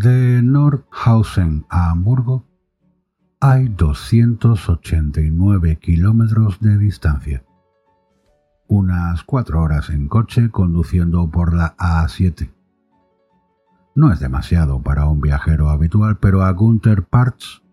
De 0.00 0.42
Nordhausen 0.42 1.66
a 1.68 1.90
Hamburgo 1.90 2.44
hay 3.40 3.68
289 3.68 5.76
kilómetros 5.80 6.60
de 6.60 6.78
distancia. 6.78 7.44
Unas 8.68 9.24
cuatro 9.24 9.60
horas 9.60 9.90
en 9.90 10.06
coche 10.06 10.50
conduciendo 10.50 11.28
por 11.28 11.52
la 11.52 11.76
A7. 11.78 12.48
No 13.96 14.12
es 14.12 14.20
demasiado 14.20 14.80
para 14.80 15.06
un 15.06 15.20
viajero 15.20 15.68
habitual, 15.68 16.18
pero 16.18 16.44
a 16.44 16.52
Gunther 16.52 17.02
Parts 17.02 17.64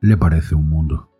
le 0.00 0.16
parece 0.16 0.54
un 0.54 0.70
mundo. 0.70 1.10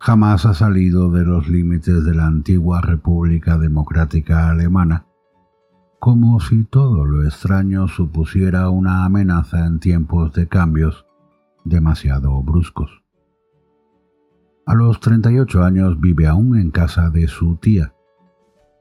Jamás 0.00 0.44
ha 0.44 0.54
salido 0.54 1.12
de 1.12 1.24
los 1.24 1.48
límites 1.48 2.04
de 2.04 2.16
la 2.16 2.26
antigua 2.26 2.80
República 2.80 3.58
Democrática 3.58 4.50
Alemana, 4.50 5.06
como 6.04 6.38
si 6.38 6.64
todo 6.64 7.06
lo 7.06 7.24
extraño 7.24 7.88
supusiera 7.88 8.68
una 8.68 9.06
amenaza 9.06 9.64
en 9.64 9.80
tiempos 9.80 10.34
de 10.34 10.48
cambios 10.48 11.06
demasiado 11.64 12.42
bruscos. 12.42 13.02
A 14.66 14.74
los 14.74 15.00
38 15.00 15.64
años 15.64 15.98
vive 15.98 16.26
aún 16.26 16.58
en 16.58 16.70
casa 16.70 17.08
de 17.08 17.26
su 17.26 17.56
tía, 17.56 17.94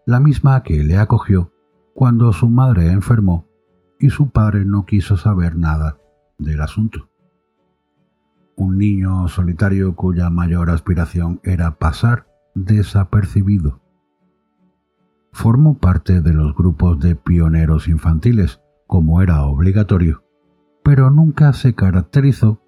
la 0.05 0.19
misma 0.19 0.63
que 0.63 0.83
le 0.83 0.97
acogió 0.97 1.53
cuando 1.93 2.33
su 2.33 2.49
madre 2.49 2.91
enfermó 2.91 3.47
y 4.01 4.09
su 4.09 4.29
padre 4.29 4.65
no 4.65 4.85
quiso 4.85 5.15
saber 5.15 5.55
nada 5.55 5.99
del 6.37 6.59
asunto. 6.59 7.09
Un 8.57 8.77
niño 8.77 9.29
solitario 9.29 9.95
cuya 9.95 10.29
mayor 10.29 10.69
aspiración 10.69 11.39
era 11.45 11.77
pasar 11.77 12.27
desapercibido. 12.53 13.79
Formó 15.33 15.77
parte 15.77 16.21
de 16.21 16.31
los 16.31 16.55
grupos 16.55 16.99
de 16.99 17.15
pioneros 17.15 17.87
infantiles, 17.87 18.61
como 18.87 19.21
era 19.21 19.43
obligatorio, 19.43 20.23
pero 20.83 21.09
nunca 21.09 21.51
se 21.53 21.73
caracterizó 21.73 22.61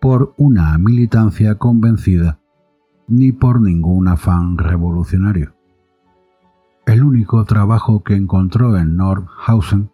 por 0.00 0.32
una 0.36 0.78
militancia 0.78 1.56
convencida 1.56 2.38
ni 3.08 3.32
por 3.32 3.60
ningún 3.60 4.06
afán 4.06 4.58
revolucionario. 4.58 5.54
El 6.86 7.02
único 7.02 7.44
trabajo 7.44 8.04
que 8.04 8.14
encontró 8.14 8.78
en 8.78 8.96
Nordhausen, 8.96 9.90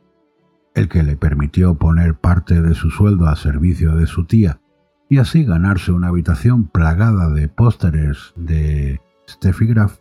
el 0.74 0.88
que 0.88 1.02
le 1.02 1.16
permitió 1.16 1.74
poner 1.76 2.14
parte 2.14 2.60
de 2.60 2.74
su 2.74 2.90
sueldo 2.90 3.26
a 3.26 3.36
servicio 3.36 3.96
de 3.96 4.06
su 4.06 4.26
tía 4.26 4.60
y 5.08 5.18
así 5.18 5.44
ganarse 5.44 5.92
una 5.92 6.08
habitación 6.08 6.64
plagada 6.64 7.30
de 7.30 7.48
pósteres 7.48 8.34
de 8.36 9.00
Steffi 9.28 9.66
Graf, 9.66 9.98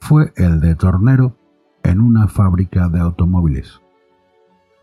fue 0.00 0.32
el 0.36 0.60
de 0.60 0.74
tornero 0.74 1.36
en 1.82 2.00
una 2.00 2.28
fábrica 2.28 2.88
de 2.88 3.00
automóviles. 3.00 3.80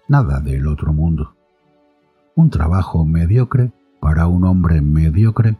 Nada 0.08 0.39
del 0.39 0.67
otro 0.67 0.94
mundo. 0.94 1.35
Un 2.35 2.50
trabajo 2.50 3.06
mediocre 3.06 3.72
para 4.00 4.28
un 4.28 4.44
hombre 4.46 4.81
mediocre 4.81 5.57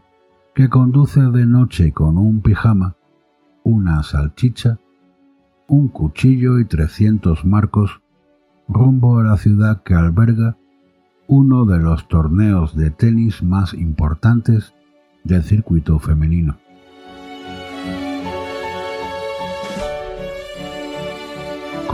que 0.54 0.68
conduce 0.68 1.20
de 1.20 1.46
noche 1.46 1.92
con 1.92 2.18
un 2.18 2.40
pijama, 2.40 2.96
una 3.62 4.02
salchicha, 4.02 4.78
un 5.66 5.88
cuchillo 5.88 6.58
y 6.58 6.66
300 6.66 7.44
marcos 7.44 8.02
rumbo 8.68 9.18
a 9.18 9.24
la 9.24 9.36
ciudad 9.36 9.82
que 9.82 9.94
alberga 9.94 10.56
uno 11.26 11.64
de 11.64 11.78
los 11.78 12.06
torneos 12.08 12.76
de 12.76 12.90
tenis 12.90 13.42
más 13.42 13.72
importantes 13.74 14.74
del 15.24 15.42
circuito 15.42 15.98
femenino. 15.98 16.58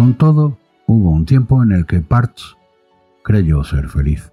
Con 0.00 0.14
todo, 0.14 0.56
hubo 0.86 1.10
un 1.10 1.26
tiempo 1.26 1.62
en 1.62 1.72
el 1.72 1.84
que 1.84 2.00
Parts 2.00 2.56
creyó 3.22 3.62
ser 3.64 3.90
feliz. 3.90 4.32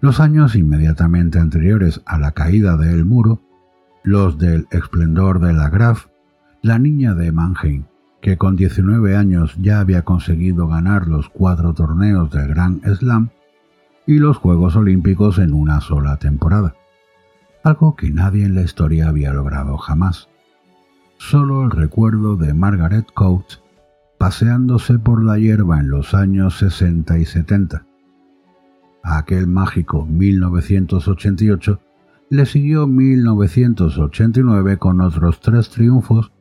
Los 0.00 0.18
años 0.18 0.56
inmediatamente 0.56 1.38
anteriores 1.38 2.02
a 2.06 2.18
la 2.18 2.32
caída 2.32 2.76
del 2.76 3.04
muro, 3.04 3.40
los 4.02 4.36
del 4.36 4.66
esplendor 4.72 5.38
de 5.38 5.52
la 5.52 5.70
Graf, 5.70 6.06
la 6.60 6.80
niña 6.80 7.14
de 7.14 7.30
Mannheim, 7.30 7.84
que 8.20 8.36
con 8.36 8.56
19 8.56 9.14
años 9.14 9.54
ya 9.60 9.78
había 9.78 10.02
conseguido 10.02 10.66
ganar 10.66 11.06
los 11.06 11.28
cuatro 11.28 11.72
torneos 11.72 12.32
del 12.32 12.48
Grand 12.48 12.84
Slam 12.96 13.28
y 14.08 14.18
los 14.18 14.38
Juegos 14.38 14.74
Olímpicos 14.74 15.38
en 15.38 15.52
una 15.52 15.80
sola 15.82 16.16
temporada, 16.16 16.74
algo 17.62 17.94
que 17.94 18.10
nadie 18.10 18.44
en 18.44 18.56
la 18.56 18.62
historia 18.62 19.06
había 19.06 19.32
logrado 19.32 19.78
jamás. 19.78 20.28
Solo 21.16 21.62
el 21.62 21.70
recuerdo 21.70 22.34
de 22.34 22.54
Margaret 22.54 23.06
Coates 23.14 23.62
paseándose 24.24 24.98
por 24.98 25.22
la 25.22 25.36
hierba 25.36 25.80
en 25.80 25.90
los 25.90 26.14
años 26.14 26.56
60 26.56 27.18
y 27.18 27.26
70 27.26 27.84
a 29.02 29.18
aquel 29.18 29.46
mágico 29.46 30.06
1988, 30.06 31.78
le 32.30 32.46
siguió 32.46 32.86
1989 32.86 34.78
con 34.78 35.02
otros 35.02 35.40
tres 35.40 35.68
triunfos 35.68 36.32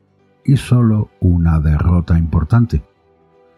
y 0.45 0.55
solo 0.55 1.09
una 1.19 1.59
derrota 1.59 2.17
importante, 2.17 2.85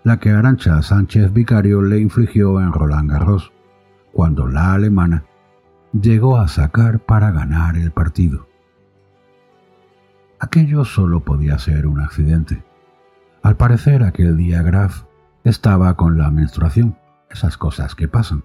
la 0.04 0.18
que 0.18 0.32
Arancha 0.32 0.82
Sánchez 0.82 1.32
Vicario 1.32 1.84
le 1.84 2.00
infligió 2.00 2.60
en 2.60 2.74
Roland 2.74 3.12
Garros, 3.12 3.54
cuando 4.12 4.48
la 4.48 4.74
alemana 4.74 5.24
llegó 5.94 6.40
a 6.40 6.48
sacar 6.48 6.98
para 6.98 7.30
ganar 7.30 7.78
el 7.78 7.92
partido. 7.92 8.48
Aquello 10.40 10.84
solo 10.84 11.20
podía 11.20 11.60
ser 11.60 11.86
un 11.86 12.00
accidente. 12.00 12.65
Al 13.46 13.56
parecer 13.56 14.04
aquel 14.04 14.36
día 14.36 14.62
Graf 14.62 15.04
estaba 15.46 15.96
con 15.96 16.18
la 16.18 16.30
menstruación, 16.32 16.98
esas 17.30 17.58
cosas 17.58 17.96
que 17.96 18.10
pasan 18.10 18.44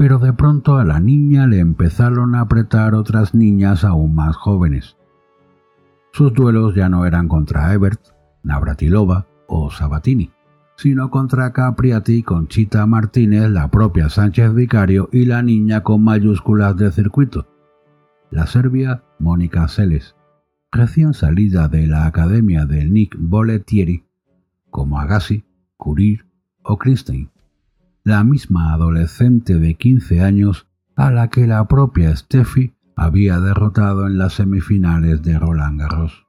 pero 0.00 0.18
de 0.18 0.32
pronto 0.32 0.78
a 0.78 0.84
la 0.86 0.98
niña 0.98 1.46
le 1.46 1.58
empezaron 1.58 2.34
a 2.34 2.40
apretar 2.40 2.94
otras 2.94 3.34
niñas 3.34 3.84
aún 3.84 4.14
más 4.14 4.34
jóvenes. 4.34 4.96
Sus 6.14 6.32
duelos 6.32 6.74
ya 6.74 6.88
no 6.88 7.04
eran 7.04 7.28
contra 7.28 7.74
Ebert, 7.74 8.00
Navratilova 8.42 9.26
o 9.46 9.70
Sabatini, 9.70 10.30
sino 10.74 11.10
contra 11.10 11.52
Capriati, 11.52 12.22
Conchita 12.22 12.86
Martínez, 12.86 13.50
la 13.50 13.70
propia 13.70 14.08
Sánchez 14.08 14.54
Vicario 14.54 15.10
y 15.12 15.26
la 15.26 15.42
niña 15.42 15.82
con 15.82 16.02
mayúsculas 16.02 16.78
de 16.78 16.90
circuito, 16.92 17.46
la 18.30 18.46
serbia 18.46 19.02
Mónica 19.18 19.68
Seles, 19.68 20.16
recién 20.72 21.14
salida 21.14 21.68
de 21.68 21.86
la 21.86 22.06
academia 22.06 22.66
de 22.66 22.84
Nick 22.84 23.16
Boletieri, 23.18 24.04
como 24.70 25.00
Agassi, 25.00 25.44
Curir 25.76 26.26
o 26.62 26.78
Christine 26.78 27.30
la 28.04 28.24
misma 28.24 28.72
adolescente 28.72 29.58
de 29.58 29.74
15 29.74 30.22
años 30.22 30.66
a 30.96 31.10
la 31.10 31.28
que 31.28 31.46
la 31.46 31.66
propia 31.68 32.16
Steffi 32.16 32.74
había 32.96 33.40
derrotado 33.40 34.06
en 34.06 34.18
las 34.18 34.34
semifinales 34.34 35.22
de 35.22 35.38
Roland 35.38 35.80
Garros. 35.80 36.26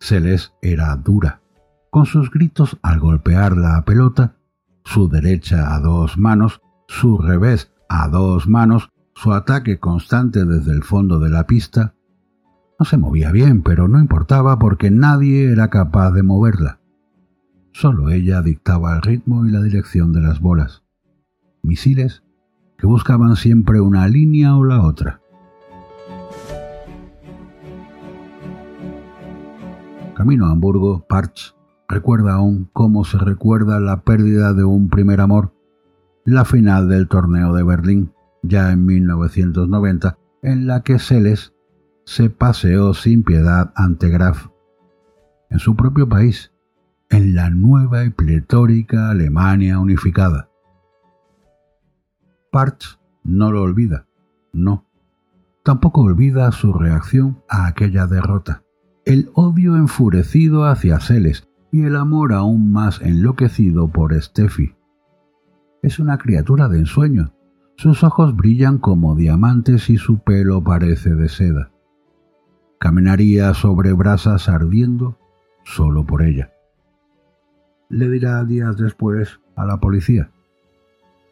Celes 0.00 0.52
era 0.62 0.94
dura, 0.96 1.42
con 1.90 2.06
sus 2.06 2.30
gritos 2.30 2.78
al 2.82 3.00
golpear 3.00 3.56
la 3.56 3.84
pelota, 3.84 4.36
su 4.84 5.08
derecha 5.08 5.74
a 5.74 5.80
dos 5.80 6.18
manos, 6.18 6.60
su 6.88 7.18
revés 7.18 7.72
a 7.88 8.08
dos 8.08 8.48
manos, 8.48 8.88
su 9.14 9.32
ataque 9.32 9.78
constante 9.78 10.44
desde 10.44 10.72
el 10.72 10.82
fondo 10.82 11.18
de 11.18 11.30
la 11.30 11.46
pista. 11.46 11.94
No 12.80 12.86
se 12.86 12.96
movía 12.96 13.30
bien, 13.30 13.60
pero 13.60 13.88
no 13.88 14.00
importaba 14.00 14.58
porque 14.58 14.90
nadie 14.90 15.52
era 15.52 15.68
capaz 15.68 16.12
de 16.12 16.22
moverla. 16.22 16.80
Solo 17.72 18.08
ella 18.08 18.40
dictaba 18.40 18.96
el 18.96 19.02
ritmo 19.02 19.44
y 19.44 19.50
la 19.50 19.60
dirección 19.60 20.14
de 20.14 20.22
las 20.22 20.40
bolas. 20.40 20.82
Misiles 21.62 22.22
que 22.78 22.86
buscaban 22.86 23.36
siempre 23.36 23.82
una 23.82 24.08
línea 24.08 24.56
o 24.56 24.64
la 24.64 24.80
otra. 24.80 25.20
Camino 30.16 30.46
a 30.46 30.52
Hamburgo, 30.52 31.04
Parch 31.06 31.54
recuerda 31.86 32.32
aún 32.32 32.70
cómo 32.72 33.04
se 33.04 33.18
recuerda 33.18 33.78
la 33.78 34.00
pérdida 34.00 34.54
de 34.54 34.64
un 34.64 34.88
primer 34.88 35.20
amor, 35.20 35.52
la 36.24 36.46
final 36.46 36.88
del 36.88 37.08
torneo 37.08 37.52
de 37.52 37.62
Berlín, 37.62 38.14
ya 38.42 38.72
en 38.72 38.86
1990, 38.86 40.16
en 40.42 40.66
la 40.66 40.82
que 40.82 40.98
Seles 40.98 41.52
se 42.10 42.28
paseó 42.28 42.92
sin 42.92 43.22
piedad 43.22 43.72
ante 43.76 44.08
Graf. 44.08 44.48
En 45.48 45.60
su 45.60 45.76
propio 45.76 46.08
país, 46.08 46.52
en 47.08 47.36
la 47.36 47.50
nueva 47.50 48.02
y 48.04 48.10
pletórica 48.10 49.10
Alemania 49.10 49.78
unificada. 49.78 50.48
Parch 52.50 52.98
no 53.22 53.52
lo 53.52 53.62
olvida, 53.62 54.08
no. 54.52 54.88
Tampoco 55.62 56.00
olvida 56.00 56.50
su 56.50 56.72
reacción 56.72 57.44
a 57.48 57.68
aquella 57.68 58.08
derrota, 58.08 58.64
el 59.04 59.30
odio 59.34 59.76
enfurecido 59.76 60.64
hacia 60.64 60.98
Celes 60.98 61.48
y 61.70 61.84
el 61.84 61.94
amor 61.94 62.32
aún 62.32 62.72
más 62.72 63.00
enloquecido 63.02 63.86
por 63.86 64.20
Steffi. 64.20 64.74
Es 65.80 66.00
una 66.00 66.18
criatura 66.18 66.68
de 66.68 66.80
ensueño. 66.80 67.32
Sus 67.76 68.02
ojos 68.02 68.34
brillan 68.34 68.78
como 68.78 69.14
diamantes 69.14 69.88
y 69.90 69.96
su 69.96 70.18
pelo 70.18 70.64
parece 70.64 71.14
de 71.14 71.28
seda. 71.28 71.70
Caminaría 72.80 73.52
sobre 73.52 73.92
brasas 73.92 74.48
ardiendo 74.48 75.18
solo 75.64 76.06
por 76.06 76.22
ella. 76.22 76.50
Le 77.90 78.08
dirá 78.08 78.42
días 78.42 78.78
después 78.78 79.38
a 79.54 79.66
la 79.66 79.80
policía. 79.80 80.30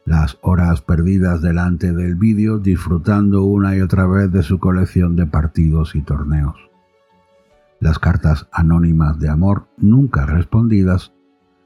Las 0.04 0.38
horas 0.42 0.82
perdidas 0.82 1.40
delante 1.40 1.94
del 1.94 2.16
vídeo 2.16 2.58
disfrutando 2.58 3.44
una 3.44 3.74
y 3.74 3.80
otra 3.80 4.06
vez 4.06 4.30
de 4.30 4.42
su 4.42 4.58
colección 4.58 5.16
de 5.16 5.24
partidos 5.24 5.94
y 5.94 6.02
torneos. 6.02 6.68
Las 7.80 7.98
cartas 7.98 8.46
anónimas 8.52 9.18
de 9.18 9.30
amor 9.30 9.68
nunca 9.78 10.26
respondidas 10.26 11.14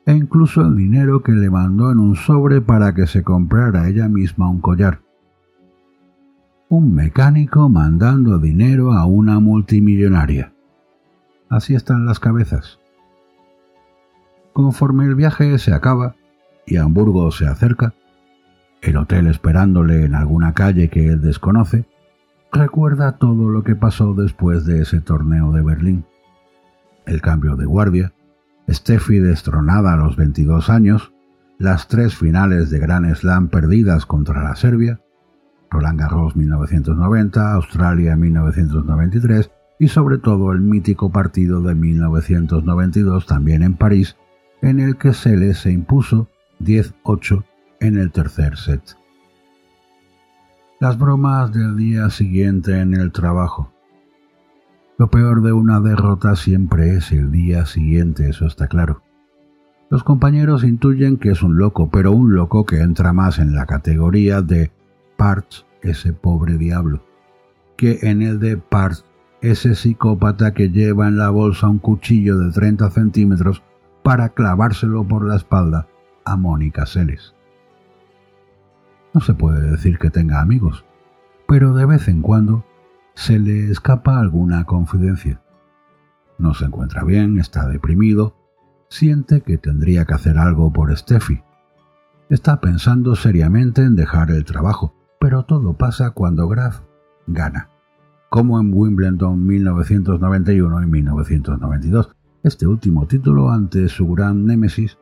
e 0.07 0.13
incluso 0.13 0.61
el 0.61 0.77
dinero 0.77 1.25
que 1.25 1.33
le 1.33 1.51
mandó 1.51 1.91
en 1.91 1.99
un 1.99 2.15
sobre 2.15 2.61
para 2.61 2.95
que 2.95 3.09
se 3.09 3.25
comprara 3.25 3.89
ella 3.89 4.09
misma 4.09 4.49
un 4.49 4.61
collar. 4.61 5.01
Un 6.73 6.95
mecánico 6.95 7.69
mandando 7.69 8.39
dinero 8.39 8.95
a 8.95 9.05
una 9.05 9.41
multimillonaria. 9.41 10.55
Así 11.51 11.75
están 11.75 12.07
las 12.07 12.19
cabezas. 12.19 12.79
Conforme 14.55 15.05
el 15.05 15.15
viaje 15.15 15.59
se 15.59 15.75
acaba 15.75 16.17
y 16.65 16.79
Hamburgo 16.79 17.31
se 17.31 17.47
acerca, 17.47 17.93
el 18.81 18.97
hotel 18.97 19.27
esperándole 19.27 20.07
en 20.07 20.15
alguna 20.15 20.55
calle 20.55 20.89
que 20.89 21.09
él 21.09 21.21
desconoce, 21.21 21.85
recuerda 22.51 23.19
todo 23.19 23.51
lo 23.51 23.65
que 23.65 23.77
pasó 23.77 24.15
después 24.15 24.65
de 24.65 24.81
ese 24.81 25.03
torneo 25.03 25.53
de 25.53 25.61
Berlín. 25.61 26.07
El 27.05 27.21
cambio 27.21 27.57
de 27.57 27.67
guardia, 27.67 28.15
Steffi 28.67 29.19
destronada 29.19 29.93
a 29.93 29.97
los 29.97 30.17
22 30.17 30.71
años, 30.71 31.13
las 31.59 31.87
tres 31.89 32.17
finales 32.17 32.71
de 32.71 32.79
Grand 32.79 33.15
Slam 33.15 33.49
perdidas 33.49 34.07
contra 34.07 34.43
la 34.43 34.57
Serbia, 34.57 35.03
Roland 35.73 35.99
Garros 35.99 36.37
1990, 36.37 37.55
Australia 37.55 38.15
1993 38.15 39.51
y 39.79 39.89
sobre 39.89 40.19
todo 40.19 40.53
el 40.53 40.61
mítico 40.61 41.11
partido 41.11 41.61
de 41.63 41.75
1992 41.75 43.27
también 43.27 43.63
en 43.63 43.75
París, 43.75 44.17
en 44.61 44.79
el 44.79 44.97
que 44.97 45.13
Sele 45.13 45.55
se 45.55 45.73
impuso 45.73 46.29
10-8 46.61 47.45
en 47.81 47.99
el 47.99 48.13
tercer 48.13 48.57
set. 48.57 48.83
Las 50.79 50.99
bromas 50.99 51.53
del 51.53 51.77
día 51.77 52.11
siguiente 52.11 52.79
en 52.79 52.95
el 52.95 53.11
trabajo. 53.11 53.73
Lo 54.99 55.11
peor 55.11 55.43
de 55.43 55.53
una 55.53 55.81
derrota 55.81 56.37
siempre 56.37 56.97
es 56.97 57.11
el 57.13 57.33
día 57.33 57.67
siguiente, 57.67 58.29
eso 58.29 58.47
está 58.47 58.69
claro. 58.69 59.03
Los 59.91 60.05
compañeros 60.05 60.65
intuyen 60.65 61.17
que 61.17 61.31
es 61.31 61.43
un 61.43 61.59
loco, 61.59 61.91
pero 61.91 62.13
un 62.13 62.35
loco 62.35 62.65
que 62.65 62.81
entra 62.81 63.13
más 63.13 63.39
en 63.39 63.55
la 63.55 63.67
categoría 63.67 64.43
de 64.43 64.71
Parts, 65.23 65.65
ese 65.83 66.13
pobre 66.13 66.59
diablo, 66.59 67.07
que 67.77 68.01
en 68.03 68.23
el 68.23 68.41
de 68.41 68.57
Parts, 68.57 69.05
ese 69.41 69.77
psicópata 69.77 70.53
que 70.53 70.71
lleva 70.71 71.07
en 71.07 71.17
la 71.17 71.31
bolsa 71.31 71.69
un 71.69 71.79
cuchillo 71.79 72.39
de 72.39 72.51
30 72.51 72.91
centímetros 72.91 73.63
para 74.03 74.31
clavárselo 74.31 75.07
por 75.07 75.25
la 75.25 75.37
espalda 75.37 75.87
a 76.25 76.37
Mónica 76.37 76.87
Seles. 76.87 77.37
No 79.15 79.21
se 79.21 79.35
puede 79.35 79.71
decir 79.71 80.01
que 80.01 80.11
tenga 80.11 80.41
amigos, 80.41 80.85
pero 81.47 81.73
de 81.73 81.87
vez 81.87 82.09
en 82.09 82.21
cuando 82.21 82.67
se 83.15 83.39
le 83.39 83.71
escapa 83.71 84.19
alguna 84.19 84.65
confidencia. 84.65 85.41
No 86.37 86.53
se 86.53 86.65
encuentra 86.65 87.05
bien, 87.05 87.39
está 87.39 87.69
deprimido, 87.69 88.35
siente 88.89 89.43
que 89.43 89.57
tendría 89.57 90.05
que 90.05 90.15
hacer 90.15 90.37
algo 90.37 90.73
por 90.73 90.93
Steffi. 90.97 91.41
Está 92.29 92.61
pensando 92.61 93.15
seriamente 93.15 93.83
en 93.83 93.95
dejar 93.95 94.33
el 94.33 94.45
trabajo, 94.45 94.97
pero 95.23 95.45
todo 95.45 95.75
pasa 95.75 96.11
cuando 96.11 96.49
Graf 96.49 96.81
gana, 97.29 97.69
como 98.29 98.61
en 98.61 98.73
Wimbledon 98.75 99.47
1991 99.47 100.83
y 100.83 100.87
1992. 100.87 102.17
Este 102.43 102.67
último 102.67 103.07
título 103.07 103.53
ante 103.53 103.89
su 103.89 104.09
gran 104.09 104.45
némesis, 104.47 104.99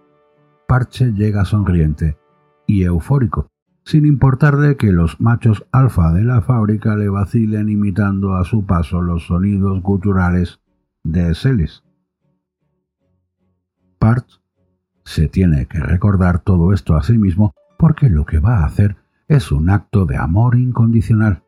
Parche 0.68 1.14
llega 1.14 1.46
sonriente 1.46 2.18
y 2.66 2.82
eufórico, 2.82 3.48
sin 3.86 4.04
importarle 4.04 4.76
que 4.76 4.92
los 4.92 5.18
machos 5.22 5.66
alfa 5.72 6.12
de 6.12 6.22
la 6.22 6.42
fábrica 6.42 6.96
le 6.96 7.08
vacilen 7.08 7.70
imitando 7.70 8.34
a 8.34 8.44
su 8.44 8.66
paso 8.66 9.00
los 9.00 9.26
sonidos 9.26 9.80
guturales 9.80 10.60
de 11.02 11.34
Celis. 11.34 11.82
Parts 13.98 14.42
se 15.02 15.28
tiene 15.28 15.64
que 15.64 15.78
recordar 15.78 16.40
todo 16.40 16.74
esto 16.74 16.94
a 16.94 17.02
sí 17.02 17.16
mismo 17.16 17.54
porque 17.78 18.10
lo 18.10 18.26
que 18.26 18.38
va 18.38 18.58
a 18.58 18.66
hacer 18.66 18.99
es 19.30 19.52
un 19.52 19.70
acto 19.70 20.06
de 20.06 20.16
amor 20.16 20.56
incondicional, 20.58 21.44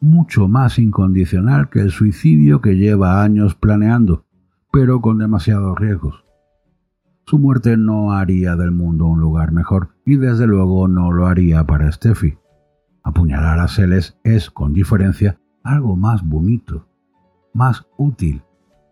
mucho 0.00 0.48
más 0.48 0.78
incondicional 0.78 1.68
que 1.68 1.80
el 1.80 1.90
suicidio 1.90 2.62
que 2.62 2.76
lleva 2.76 3.22
años 3.22 3.54
planeando, 3.54 4.24
pero 4.72 5.02
con 5.02 5.18
demasiados 5.18 5.78
riesgos. 5.78 6.24
Su 7.26 7.38
muerte 7.38 7.76
no 7.76 8.12
haría 8.12 8.56
del 8.56 8.70
mundo 8.70 9.04
un 9.04 9.20
lugar 9.20 9.52
mejor 9.52 9.90
y 10.06 10.16
desde 10.16 10.46
luego 10.46 10.88
no 10.88 11.12
lo 11.12 11.26
haría 11.26 11.66
para 11.66 11.92
Steffi. 11.92 12.38
Apuñalar 13.02 13.58
a 13.58 13.68
Celes 13.68 14.18
es, 14.24 14.48
con 14.48 14.72
diferencia, 14.72 15.38
algo 15.64 15.96
más 15.96 16.26
bonito, 16.26 16.88
más 17.52 17.86
útil. 17.98 18.42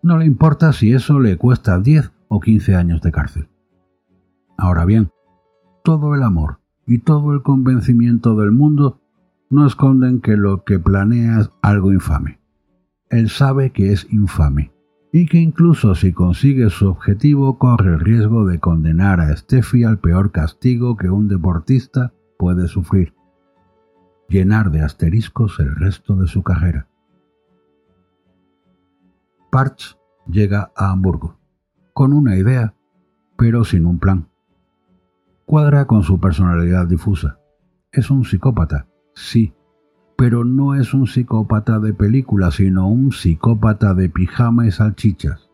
No 0.03 0.19
le 0.19 0.27
importa 0.27 0.75
si 0.75 0.93
eso 0.93 1.21
le 1.21 1.39
cuesta 1.39 1.79
10 1.79 2.13
o 2.29 2.39
15 2.39 2.77
años 2.77 3.01
de 3.01 3.13
cárcel. 3.13 3.49
Ahora 4.59 4.85
bien, 4.85 5.09
todo 5.83 6.15
el 6.15 6.23
amor 6.23 6.59
y 6.87 6.99
todo 6.99 7.33
el 7.33 7.43
convencimiento 7.43 8.37
del 8.37 8.53
mundo 8.53 9.01
no 9.51 9.67
esconden 9.67 10.21
que 10.21 10.37
lo 10.37 10.65
que 10.65 10.79
planea 10.79 11.41
es 11.41 11.51
algo 11.63 11.93
infame. 11.93 12.41
Él 13.11 13.29
sabe 13.29 13.71
que 13.71 13.93
es 13.93 14.07
infame 14.11 14.73
y 15.13 15.27
que 15.27 15.39
incluso 15.39 15.95
si 15.95 16.13
consigue 16.13 16.71
su 16.71 16.89
objetivo 16.89 17.59
corre 17.59 17.95
el 17.95 18.01
riesgo 18.01 18.47
de 18.47 18.59
condenar 18.59 19.21
a 19.21 19.37
Steffi 19.37 19.85
al 19.85 20.01
peor 20.01 20.33
castigo 20.33 20.97
que 20.97 21.09
un 21.09 21.29
deportista 21.29 22.13
puede 22.37 22.67
sufrir, 22.67 23.15
llenar 24.29 24.73
de 24.73 24.83
asteriscos 24.83 25.61
el 25.61 25.77
resto 25.77 26.17
de 26.17 26.27
su 26.27 26.43
carrera. 26.43 26.89
Parch 29.53 29.97
llega 30.27 30.73
a 30.75 30.91
Hamburgo, 30.91 31.39
con 31.93 32.13
una 32.13 32.37
idea, 32.37 32.75
pero 33.37 33.63
sin 33.63 33.87
un 33.87 34.01
plan. 34.01 34.29
Cuadra 35.47 35.87
con 35.87 36.03
su 36.03 36.19
personalidad 36.19 36.87
difusa. 36.87 37.39
Es 37.93 38.11
un 38.11 38.25
psicópata, 38.25 38.87
sí, 39.15 39.55
pero 40.17 40.43
no 40.43 40.75
es 40.75 40.95
un 40.95 41.07
psicópata 41.07 41.79
de 41.81 41.93
película, 41.93 42.51
sino 42.51 42.89
un 42.89 43.13
psicópata 43.13 43.93
de 43.93 44.09
pijama 44.09 44.67
y 44.67 44.71
salchichas. 44.71 45.51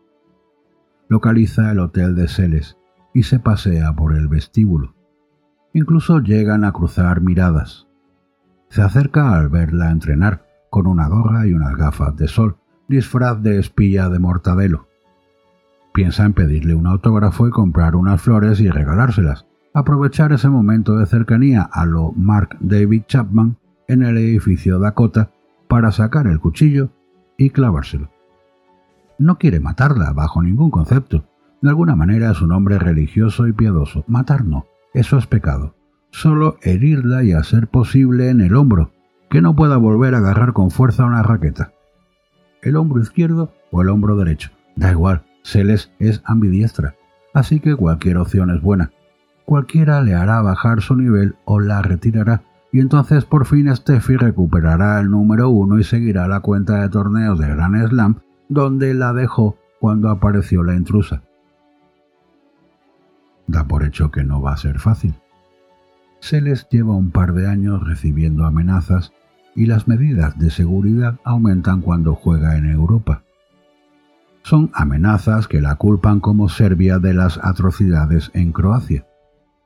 Localiza 1.09 1.71
el 1.71 1.79
hotel 1.79 2.15
de 2.15 2.29
Celes 2.29 2.77
y 3.13 3.23
se 3.23 3.39
pasea 3.39 3.93
por 3.93 4.15
el 4.15 4.29
vestíbulo. 4.29 4.95
Incluso 5.73 6.19
llegan 6.19 6.63
a 6.63 6.71
cruzar 6.71 7.19
miradas. 7.19 7.87
Se 8.69 8.81
acerca 8.81 9.37
al 9.37 9.49
verla 9.49 9.91
entrenar 9.91 10.45
con 10.69 10.87
una 10.87 11.09
gorra 11.09 11.45
y 11.47 11.53
unas 11.53 11.75
gafas 11.75 12.15
de 12.15 12.29
sol, 12.29 12.55
disfraz 12.87 13.43
de 13.43 13.59
espía 13.59 14.07
de 14.07 14.19
mortadelo. 14.19 14.87
Piensa 15.93 16.23
en 16.23 16.31
pedirle 16.31 16.75
un 16.75 16.87
autógrafo 16.87 17.45
y 17.45 17.51
comprar 17.51 17.97
unas 17.97 18.21
flores 18.21 18.61
y 18.61 18.69
regalárselas, 18.69 19.47
aprovechar 19.73 20.33
ese 20.33 20.49
momento 20.49 20.97
de 20.97 21.05
cercanía 21.05 21.61
a 21.61 21.85
lo 21.85 22.11
Mark 22.13 22.57
David 22.59 23.03
Chapman 23.07 23.57
en 23.87 24.03
el 24.03 24.17
edificio 24.17 24.79
Dakota 24.79 25.31
para 25.67 25.91
sacar 25.91 26.27
el 26.27 26.39
cuchillo 26.39 26.89
y 27.37 27.49
clavárselo. 27.49 28.09
No 29.17 29.37
quiere 29.37 29.59
matarla 29.59 30.13
bajo 30.13 30.41
ningún 30.41 30.71
concepto. 30.71 31.25
De 31.61 31.69
alguna 31.69 31.95
manera 31.95 32.31
es 32.31 32.41
un 32.41 32.51
hombre 32.51 32.79
religioso 32.79 33.47
y 33.47 33.53
piadoso. 33.53 34.03
Matar 34.07 34.45
no, 34.45 34.65
eso 34.93 35.17
es 35.17 35.27
pecado. 35.27 35.75
Solo 36.09 36.57
herirla 36.61 37.23
y 37.23 37.31
hacer 37.31 37.67
posible 37.67 38.29
en 38.29 38.41
el 38.41 38.55
hombro, 38.55 38.91
que 39.29 39.41
no 39.41 39.55
pueda 39.55 39.77
volver 39.77 40.15
a 40.15 40.17
agarrar 40.17 40.53
con 40.53 40.71
fuerza 40.71 41.05
una 41.05 41.23
raqueta. 41.23 41.71
El 42.61 42.75
hombro 42.75 43.01
izquierdo 43.01 43.53
o 43.71 43.81
el 43.81 43.89
hombro 43.89 44.17
derecho. 44.17 44.51
Da 44.75 44.91
igual, 44.91 45.23
Celes 45.43 45.91
es 45.99 46.21
ambidiestra, 46.25 46.95
así 47.33 47.59
que 47.59 47.75
cualquier 47.75 48.17
opción 48.17 48.49
es 48.49 48.61
buena. 48.61 48.91
Cualquiera 49.51 50.01
le 50.01 50.15
hará 50.15 50.41
bajar 50.41 50.79
su 50.79 50.95
nivel 50.95 51.35
o 51.43 51.59
la 51.59 51.81
retirará 51.81 52.41
y 52.71 52.79
entonces 52.79 53.25
por 53.25 53.45
fin 53.45 53.75
Steffi 53.75 54.15
recuperará 54.15 55.01
el 55.01 55.11
número 55.11 55.49
uno 55.49 55.77
y 55.77 55.83
seguirá 55.83 56.25
la 56.29 56.39
cuenta 56.39 56.79
de 56.79 56.87
torneos 56.87 57.37
de 57.37 57.49
Grand 57.49 57.89
Slam 57.89 58.15
donde 58.47 58.93
la 58.93 59.11
dejó 59.11 59.57
cuando 59.81 60.09
apareció 60.09 60.63
la 60.63 60.73
intrusa. 60.73 61.23
Da 63.45 63.65
por 63.65 63.83
hecho 63.83 64.09
que 64.09 64.23
no 64.23 64.41
va 64.41 64.53
a 64.53 64.57
ser 64.57 64.79
fácil. 64.79 65.15
Se 66.21 66.39
les 66.39 66.69
lleva 66.69 66.95
un 66.95 67.11
par 67.11 67.33
de 67.33 67.49
años 67.49 67.85
recibiendo 67.85 68.45
amenazas 68.45 69.11
y 69.53 69.65
las 69.65 69.85
medidas 69.85 70.39
de 70.39 70.49
seguridad 70.49 71.19
aumentan 71.25 71.81
cuando 71.81 72.15
juega 72.15 72.55
en 72.55 72.67
Europa. 72.67 73.23
Son 74.43 74.71
amenazas 74.73 75.49
que 75.49 75.59
la 75.59 75.75
culpan 75.75 76.21
como 76.21 76.47
Serbia 76.47 76.99
de 76.99 77.13
las 77.13 77.37
atrocidades 77.43 78.31
en 78.33 78.53
Croacia, 78.53 79.05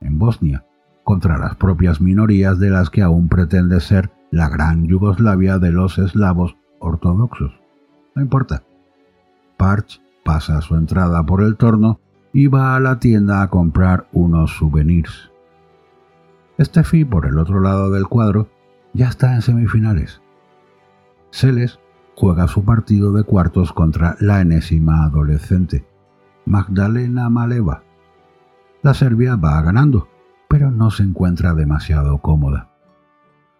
en 0.00 0.18
Bosnia, 0.18 0.64
contra 1.04 1.38
las 1.38 1.56
propias 1.56 2.00
minorías 2.00 2.58
de 2.58 2.70
las 2.70 2.90
que 2.90 3.02
aún 3.02 3.28
pretende 3.28 3.80
ser 3.80 4.10
la 4.30 4.48
gran 4.48 4.86
Yugoslavia 4.86 5.58
de 5.58 5.70
los 5.70 5.98
eslavos 5.98 6.56
ortodoxos. 6.78 7.52
No 8.14 8.22
importa. 8.22 8.62
Parch 9.56 10.00
pasa 10.24 10.60
su 10.60 10.74
entrada 10.74 11.24
por 11.24 11.42
el 11.42 11.56
torno 11.56 12.00
y 12.32 12.48
va 12.48 12.76
a 12.76 12.80
la 12.80 12.98
tienda 12.98 13.42
a 13.42 13.48
comprar 13.48 14.08
unos 14.12 14.56
souvenirs. 14.56 15.30
Steffi, 16.60 17.04
por 17.04 17.26
el 17.26 17.38
otro 17.38 17.60
lado 17.60 17.90
del 17.90 18.08
cuadro, 18.08 18.48
ya 18.92 19.08
está 19.08 19.34
en 19.34 19.42
semifinales. 19.42 20.20
Seles 21.30 21.78
juega 22.14 22.48
su 22.48 22.64
partido 22.64 23.12
de 23.12 23.24
cuartos 23.24 23.72
contra 23.72 24.16
la 24.20 24.40
enésima 24.40 25.04
adolescente, 25.04 25.86
Magdalena 26.46 27.28
Maleva. 27.28 27.82
La 28.86 28.94
Serbia 28.94 29.34
va 29.34 29.60
ganando, 29.62 30.06
pero 30.48 30.70
no 30.70 30.92
se 30.92 31.02
encuentra 31.02 31.54
demasiado 31.54 32.18
cómoda. 32.18 32.70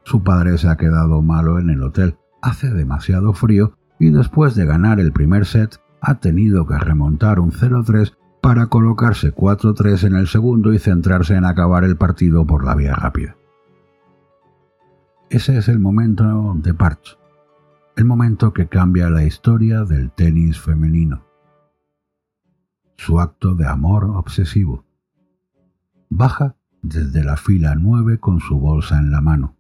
Su 0.04 0.22
padre 0.22 0.56
se 0.56 0.68
ha 0.68 0.76
quedado 0.76 1.20
malo 1.20 1.58
en 1.58 1.68
el 1.68 1.82
hotel, 1.82 2.16
hace 2.42 2.70
demasiado 2.70 3.32
frío 3.32 3.76
y 3.98 4.10
después 4.10 4.54
de 4.54 4.66
ganar 4.66 5.00
el 5.00 5.10
primer 5.10 5.44
set 5.44 5.80
ha 6.00 6.20
tenido 6.20 6.64
que 6.68 6.78
remontar 6.78 7.40
un 7.40 7.50
0-3 7.50 8.14
para 8.40 8.68
colocarse 8.68 9.34
4-3 9.34 10.06
en 10.06 10.14
el 10.14 10.28
segundo 10.28 10.72
y 10.72 10.78
centrarse 10.78 11.34
en 11.34 11.44
acabar 11.44 11.82
el 11.82 11.96
partido 11.96 12.46
por 12.46 12.64
la 12.64 12.76
vía 12.76 12.94
rápida. 12.94 13.36
Ese 15.28 15.58
es 15.58 15.66
el 15.66 15.80
momento 15.80 16.54
de 16.54 16.72
Parch, 16.72 17.18
el 17.96 18.04
momento 18.04 18.52
que 18.52 18.68
cambia 18.68 19.10
la 19.10 19.24
historia 19.24 19.82
del 19.82 20.12
tenis 20.12 20.60
femenino. 20.60 21.24
Su 22.96 23.18
acto 23.18 23.56
de 23.56 23.66
amor 23.66 24.04
obsesivo. 24.04 24.85
Baja 26.08 26.56
desde 26.82 27.24
la 27.24 27.36
fila 27.36 27.74
9 27.74 28.18
con 28.20 28.40
su 28.40 28.58
bolsa 28.58 28.98
en 28.98 29.10
la 29.10 29.20
mano, 29.20 29.56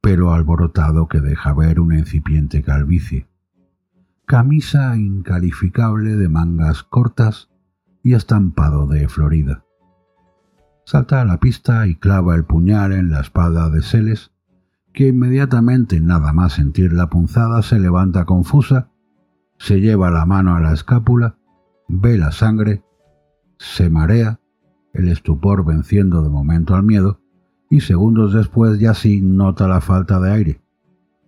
pero 0.00 0.32
alborotado 0.32 1.08
que 1.08 1.20
deja 1.20 1.52
ver 1.54 1.80
una 1.80 1.98
incipiente 1.98 2.62
calvicie. 2.62 3.28
Camisa 4.26 4.96
incalificable 4.96 6.16
de 6.16 6.28
mangas 6.28 6.84
cortas 6.84 7.50
y 8.02 8.14
estampado 8.14 8.86
de 8.86 9.08
Florida. 9.08 9.64
Salta 10.84 11.20
a 11.20 11.24
la 11.24 11.38
pista 11.38 11.86
y 11.86 11.96
clava 11.96 12.36
el 12.36 12.44
puñal 12.44 12.92
en 12.92 13.10
la 13.10 13.20
espada 13.20 13.70
de 13.70 13.82
Seles, 13.82 14.32
que 14.92 15.08
inmediatamente 15.08 16.00
nada 16.00 16.32
más 16.32 16.54
sentir 16.54 16.92
la 16.92 17.08
punzada 17.10 17.62
se 17.62 17.78
levanta 17.78 18.24
confusa, 18.24 18.90
se 19.58 19.80
lleva 19.80 20.10
la 20.10 20.26
mano 20.26 20.56
a 20.56 20.60
la 20.60 20.72
escápula, 20.72 21.36
ve 21.88 22.16
la 22.16 22.32
sangre, 22.32 22.82
se 23.58 23.90
marea, 23.90 24.39
el 24.92 25.08
estupor 25.08 25.64
venciendo 25.64 26.22
de 26.22 26.30
momento 26.30 26.74
al 26.74 26.82
miedo, 26.82 27.20
y 27.68 27.80
segundos 27.80 28.32
después 28.32 28.78
ya 28.80 28.94
sí 28.94 29.20
nota 29.20 29.68
la 29.68 29.80
falta 29.80 30.20
de 30.20 30.32
aire. 30.32 30.60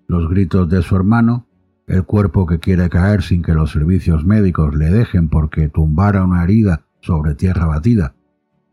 Los 0.09 0.29
gritos 0.29 0.69
de 0.69 0.83
su 0.83 0.97
hermano, 0.97 1.47
el 1.87 2.05
cuerpo 2.05 2.47
que 2.47 2.59
quiere 2.59 2.89
caer 2.89 3.23
sin 3.23 3.43
que 3.43 3.55
los 3.55 3.71
servicios 3.71 4.25
médicos 4.25 4.75
le 4.75 4.91
dejen 4.91 5.29
porque 5.29 5.69
tumbara 5.69 6.25
una 6.25 6.43
herida 6.43 6.87
sobre 7.01 7.35
tierra 7.35 7.67
batida, 7.67 8.15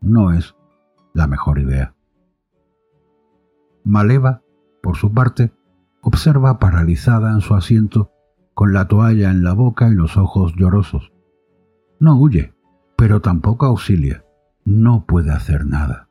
no 0.00 0.32
es 0.32 0.54
la 1.14 1.26
mejor 1.26 1.58
idea. 1.58 1.94
Maleva, 3.84 4.42
por 4.82 4.96
su 4.96 5.12
parte, 5.12 5.52
observa 6.02 6.58
paralizada 6.58 7.32
en 7.32 7.40
su 7.40 7.54
asiento, 7.54 8.10
con 8.54 8.72
la 8.72 8.88
toalla 8.88 9.30
en 9.30 9.42
la 9.42 9.52
boca 9.52 9.88
y 9.88 9.94
los 9.94 10.16
ojos 10.16 10.54
llorosos. 10.56 11.12
No 11.98 12.18
huye, 12.18 12.54
pero 12.96 13.20
tampoco 13.20 13.66
auxilia. 13.66 14.24
No 14.64 15.04
puede 15.06 15.30
hacer 15.30 15.66
nada. 15.66 16.08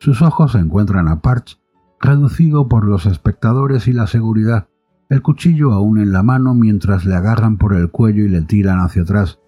Sus 0.00 0.22
ojos 0.22 0.52
se 0.52 0.58
encuentran 0.58 1.08
a 1.08 1.20
Parch, 1.20 1.60
reducido 2.00 2.68
por 2.68 2.86
los 2.86 3.06
espectadores 3.06 3.88
y 3.88 3.92
la 3.92 4.06
seguridad, 4.06 4.68
el 5.08 5.22
cuchillo 5.22 5.72
aún 5.72 5.98
en 5.98 6.12
la 6.12 6.22
mano 6.22 6.54
mientras 6.54 7.04
le 7.04 7.14
agarran 7.14 7.56
por 7.56 7.74
el 7.74 7.90
cuello 7.90 8.24
y 8.24 8.28
le 8.28 8.42
tiran 8.42 8.80
hacia 8.80 9.02
atrás, 9.02 9.40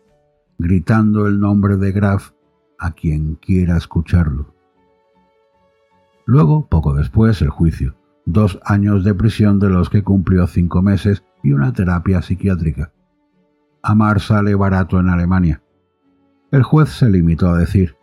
gritando 0.58 1.26
el 1.26 1.38
nombre 1.38 1.76
de 1.76 1.92
Graf 1.92 2.32
a 2.78 2.92
quien 2.92 3.36
quiera 3.36 3.76
escucharlo. 3.76 4.54
Luego, 6.26 6.66
poco 6.68 6.94
después, 6.94 7.42
el 7.42 7.50
juicio, 7.50 7.94
dos 8.24 8.58
años 8.64 9.04
de 9.04 9.14
prisión 9.14 9.58
de 9.58 9.68
los 9.68 9.90
que 9.90 10.02
cumplió 10.02 10.46
cinco 10.46 10.80
meses 10.80 11.24
y 11.42 11.52
una 11.52 11.72
terapia 11.72 12.22
psiquiátrica. 12.22 12.92
Amar 13.82 14.20
sale 14.20 14.54
barato 14.54 14.98
en 14.98 15.08
Alemania. 15.08 15.62
El 16.50 16.62
juez 16.62 16.90
se 16.90 17.08
limitó 17.08 17.48
a 17.48 17.58
decir, 17.58 17.96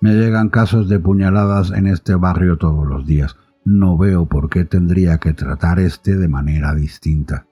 me 0.00 0.14
llegan 0.14 0.48
casos 0.48 0.88
de 0.88 0.98
puñaladas 0.98 1.70
en 1.70 1.86
este 1.86 2.14
barrio 2.14 2.56
todos 2.56 2.86
los 2.86 3.06
días 3.06 3.36
no 3.64 3.96
veo 3.96 4.26
por 4.26 4.50
qué 4.50 4.64
tendría 4.64 5.18
que 5.18 5.32
tratar 5.32 5.78
este 5.78 6.16
de 6.16 6.28
manera 6.28 6.74
distinta. 6.74 7.46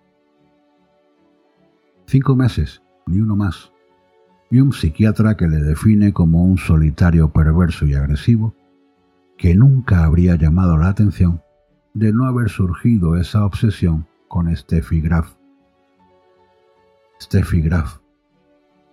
Cinco 2.06 2.36
meses, 2.36 2.82
ni 3.06 3.18
uno 3.18 3.34
más, 3.34 3.72
y 4.50 4.60
un 4.60 4.72
psiquiatra 4.72 5.36
que 5.36 5.48
le 5.48 5.62
define 5.62 6.12
como 6.12 6.44
un 6.44 6.58
solitario 6.58 7.32
perverso 7.32 7.86
y 7.86 7.94
agresivo, 7.94 8.54
que 9.38 9.54
nunca 9.54 10.04
habría 10.04 10.36
llamado 10.36 10.76
la 10.76 10.88
atención 10.88 11.40
de 11.94 12.12
no 12.12 12.26
haber 12.26 12.50
surgido 12.50 13.16
esa 13.16 13.46
obsesión 13.46 14.06
con 14.28 14.54
Steffi 14.54 15.00
Graf. 15.00 15.34
Steffi 17.20 17.62
Graf, 17.62 17.98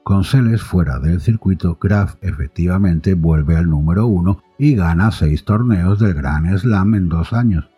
con 0.09 0.23
Seles 0.23 0.63
fuera 0.63 0.97
del 0.97 1.21
circuito, 1.21 1.77
Graf 1.79 2.15
efectivamente 2.21 3.13
vuelve 3.13 3.55
al 3.55 3.69
número 3.69 4.07
uno 4.07 4.41
y 4.57 4.73
gana 4.73 5.11
seis 5.11 5.45
torneos 5.45 5.99
del 5.99 6.15
Grand 6.15 6.57
Slam 6.57 6.95
en 6.95 7.09
dos 7.09 7.31
años. 7.31 7.69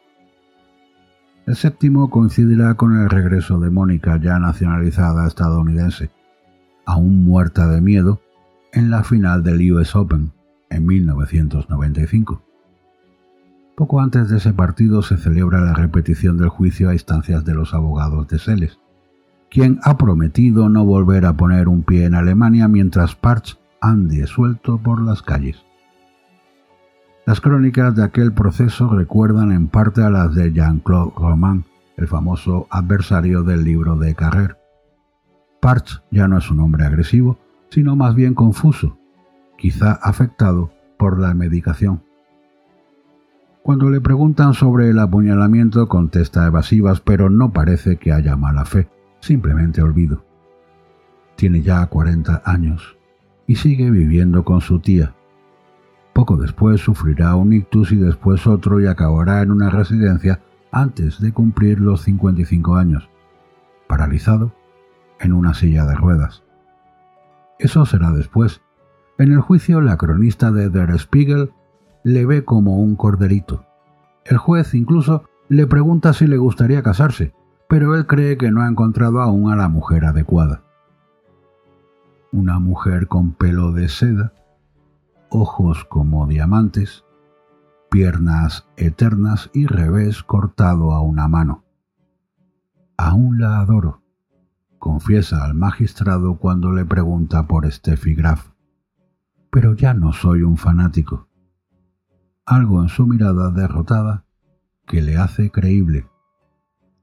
El 1.45 1.57
séptimo 1.57 2.09
coincidirá 2.09 2.75
con 2.75 2.97
el 2.97 3.09
regreso 3.09 3.59
de 3.59 3.69
Mónica 3.69 4.15
ya 4.15 4.39
nacionalizada 4.39 5.27
estadounidense, 5.27 6.09
aún 6.85 7.25
muerta 7.25 7.67
de 7.67 7.81
miedo, 7.81 8.21
en 8.71 8.91
la 8.91 9.03
final 9.03 9.43
del 9.43 9.69
US 9.73 9.93
Open 9.93 10.31
en 10.69 10.85
1995. 10.85 12.41
Poco 13.75 13.99
antes 13.99 14.29
de 14.29 14.37
ese 14.37 14.53
partido 14.53 15.01
se 15.01 15.17
celebra 15.17 15.59
la 15.59 15.73
repetición 15.73 16.37
del 16.37 16.47
juicio 16.47 16.91
a 16.91 16.93
instancias 16.93 17.43
de 17.43 17.55
los 17.55 17.73
abogados 17.73 18.29
de 18.29 18.39
Seles 18.39 18.79
quien 19.51 19.81
ha 19.83 19.97
prometido 19.97 20.69
no 20.69 20.85
volver 20.85 21.25
a 21.25 21.33
poner 21.33 21.67
un 21.67 21.83
pie 21.83 22.05
en 22.05 22.15
Alemania 22.15 22.69
mientras 22.69 23.15
Parch 23.15 23.59
ande 23.81 24.25
suelto 24.25 24.77
por 24.77 25.01
las 25.01 25.21
calles. 25.21 25.65
Las 27.25 27.41
crónicas 27.41 27.93
de 27.95 28.03
aquel 28.03 28.33
proceso 28.33 28.87
recuerdan 28.87 29.51
en 29.51 29.67
parte 29.67 30.03
a 30.03 30.09
las 30.09 30.33
de 30.33 30.53
Jean-Claude 30.53 31.11
Roman, 31.17 31.65
el 31.97 32.07
famoso 32.07 32.67
adversario 32.69 33.43
del 33.43 33.65
libro 33.65 33.97
de 33.97 34.15
Carrer. 34.15 34.57
Parch 35.59 36.01
ya 36.11 36.29
no 36.29 36.37
es 36.37 36.49
un 36.49 36.61
hombre 36.61 36.85
agresivo, 36.85 37.37
sino 37.69 37.97
más 37.97 38.15
bien 38.15 38.33
confuso, 38.33 38.97
quizá 39.57 39.91
afectado 39.91 40.71
por 40.97 41.19
la 41.19 41.33
medicación. 41.33 42.01
Cuando 43.63 43.89
le 43.89 43.99
preguntan 43.99 44.53
sobre 44.53 44.89
el 44.89 44.97
apuñalamiento 44.97 45.89
contesta 45.89 46.47
evasivas, 46.47 47.01
pero 47.01 47.29
no 47.29 47.51
parece 47.51 47.97
que 47.97 48.13
haya 48.13 48.37
mala 48.37 48.63
fe 48.63 48.87
simplemente 49.21 49.81
olvido. 49.81 50.25
Tiene 51.35 51.61
ya 51.61 51.85
40 51.85 52.41
años 52.45 52.97
y 53.47 53.55
sigue 53.55 53.89
viviendo 53.89 54.43
con 54.43 54.61
su 54.61 54.79
tía. 54.79 55.13
Poco 56.13 56.35
después 56.35 56.81
sufrirá 56.81 57.35
un 57.35 57.53
ictus 57.53 57.91
y 57.91 57.95
después 57.95 58.45
otro 58.45 58.81
y 58.81 58.87
acabará 58.87 59.41
en 59.41 59.51
una 59.51 59.69
residencia 59.69 60.41
antes 60.71 61.19
de 61.21 61.31
cumplir 61.31 61.79
los 61.79 62.01
55 62.03 62.75
años, 62.75 63.09
paralizado 63.87 64.53
en 65.19 65.33
una 65.33 65.53
silla 65.53 65.85
de 65.85 65.95
ruedas. 65.95 66.43
Eso 67.59 67.85
será 67.85 68.11
después. 68.11 68.61
En 69.17 69.31
el 69.31 69.39
juicio, 69.39 69.81
la 69.81 69.97
cronista 69.97 70.51
de 70.51 70.69
Der 70.69 70.97
Spiegel 70.99 71.51
le 72.03 72.25
ve 72.25 72.43
como 72.43 72.79
un 72.79 72.95
corderito. 72.95 73.65
El 74.25 74.37
juez 74.37 74.73
incluso 74.73 75.23
le 75.47 75.67
pregunta 75.67 76.13
si 76.13 76.27
le 76.27 76.37
gustaría 76.37 76.81
casarse, 76.81 77.33
pero 77.71 77.95
él 77.95 78.05
cree 78.05 78.37
que 78.37 78.51
no 78.51 78.63
ha 78.63 78.67
encontrado 78.67 79.21
aún 79.21 79.49
a 79.49 79.55
la 79.55 79.69
mujer 79.69 80.03
adecuada. 80.03 80.61
Una 82.33 82.59
mujer 82.59 83.07
con 83.07 83.31
pelo 83.31 83.71
de 83.71 83.87
seda, 83.87 84.33
ojos 85.29 85.85
como 85.85 86.27
diamantes, 86.27 87.05
piernas 87.89 88.67
eternas 88.75 89.49
y 89.53 89.67
revés 89.67 90.21
cortado 90.21 90.91
a 90.91 90.99
una 90.99 91.29
mano. 91.29 91.63
Aún 92.97 93.39
la 93.39 93.61
adoro, 93.61 94.03
confiesa 94.77 95.45
al 95.45 95.53
magistrado 95.53 96.39
cuando 96.39 96.73
le 96.73 96.83
pregunta 96.83 97.47
por 97.47 97.71
Steffi 97.71 98.15
Graf. 98.15 98.49
Pero 99.49 99.75
ya 99.75 99.93
no 99.93 100.11
soy 100.11 100.41
un 100.41 100.57
fanático. 100.57 101.29
Algo 102.45 102.81
en 102.81 102.89
su 102.89 103.07
mirada 103.07 103.49
derrotada 103.49 104.25
que 104.85 105.01
le 105.01 105.15
hace 105.15 105.51
creíble. 105.51 106.10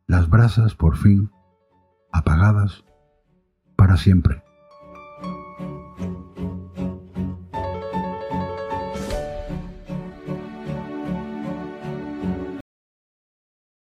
Las 0.08 0.30
brasas, 0.30 0.74
por 0.74 0.96
fin, 0.96 1.30
apagadas 2.12 2.82
para 3.76 3.98
siempre. 3.98 4.42